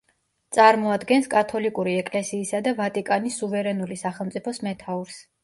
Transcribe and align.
წარმოადგენს 0.55 1.29
კათოლიკური 1.33 1.93
ეკლესიისა 2.05 2.63
და 2.69 2.73
ვატიკანის 2.81 3.39
სუვერენული 3.43 4.01
სახელმწიფოს 4.07 4.63
მეთაურს. 4.71 5.23